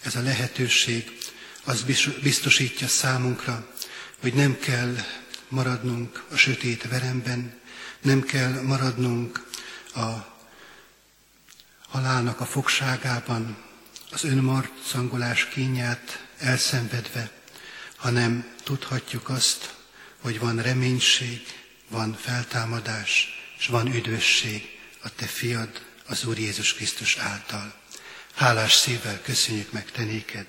ez 0.01 0.15
a 0.15 0.21
lehetőség, 0.21 1.17
az 1.63 1.85
biztosítja 2.21 2.87
számunkra, 2.87 3.73
hogy 4.21 4.33
nem 4.33 4.59
kell 4.59 4.95
maradnunk 5.55 6.23
a 6.31 6.35
sötét 6.35 6.87
veremben, 6.87 7.59
nem 8.01 8.21
kell 8.21 8.61
maradnunk 8.61 9.47
a 9.93 10.11
halálnak 11.87 12.39
a 12.39 12.45
fogságában, 12.45 13.57
az 14.11 14.23
önmarcangolás 14.23 15.45
kínját 15.45 16.27
elszenvedve, 16.37 17.31
hanem 17.95 18.53
tudhatjuk 18.63 19.29
azt, 19.29 19.73
hogy 20.21 20.39
van 20.39 20.61
reménység, 20.61 21.41
van 21.89 22.13
feltámadás, 22.13 23.27
és 23.57 23.67
van 23.67 23.93
üdvösség 23.93 24.79
a 25.01 25.09
Te 25.15 25.25
fiad, 25.25 25.81
az 26.07 26.25
Úr 26.25 26.37
Jézus 26.37 26.73
Krisztus 26.73 27.17
által. 27.17 27.73
Hálás 28.33 28.73
szívvel 28.73 29.21
köszönjük 29.21 29.71
meg 29.71 29.91
Te 29.91 30.03
néked 30.03 30.47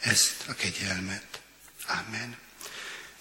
ezt 0.00 0.44
a 0.48 0.54
kegyelmet. 0.54 1.40
Amen. 1.86 2.45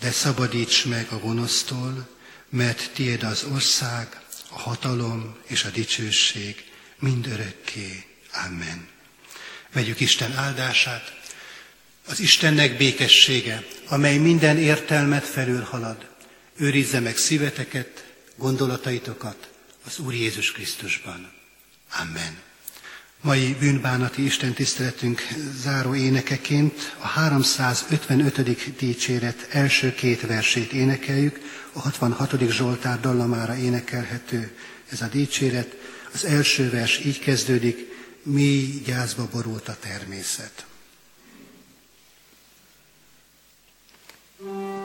de 0.00 0.10
szabadíts 0.10 0.84
meg 0.84 1.06
a 1.10 1.18
gonosztól, 1.18 2.08
mert 2.48 2.90
tiéd 2.94 3.22
az 3.22 3.44
ország, 3.44 4.20
a 4.48 4.58
hatalom 4.58 5.36
és 5.46 5.64
a 5.64 5.70
dicsőség 5.70 6.64
mind 6.98 7.26
örökké. 7.26 8.04
Amen. 8.46 8.88
Vegyük 9.72 10.00
Isten 10.00 10.32
áldását, 10.32 11.20
az 12.06 12.20
Istennek 12.20 12.76
békessége, 12.76 13.66
amely 13.88 14.16
minden 14.16 14.58
értelmet 14.58 15.24
felül 15.24 15.62
halad, 15.62 16.08
őrizze 16.56 17.00
meg 17.00 17.16
szíveteket, 17.16 18.04
gondolataitokat 18.36 19.48
az 19.86 19.98
Úr 19.98 20.14
Jézus 20.14 20.52
Krisztusban. 20.52 21.32
Amen. 22.00 22.38
Mai 23.20 23.56
bűnbánati 23.60 24.24
Isten 24.24 24.52
tiszteletünk 24.52 25.20
záró 25.62 25.94
énekeként 25.94 26.94
a 26.98 27.06
355. 27.06 28.76
dicséret 28.76 29.48
első 29.50 29.94
két 29.94 30.20
versét 30.20 30.72
énekeljük, 30.72 31.40
a 31.72 31.80
66. 31.80 32.50
Zsoltár 32.50 33.00
dallamára 33.00 33.56
énekelhető 33.56 34.56
ez 34.90 35.00
a 35.00 35.06
dicséret. 35.06 35.74
Az 36.12 36.24
első 36.24 36.70
vers 36.70 37.04
így 37.04 37.18
kezdődik, 37.18 37.78
mi 38.22 38.82
gyászba 38.84 39.28
borult 39.32 39.68
a 39.68 39.76
természet. 39.80 40.66
thank 44.38 44.75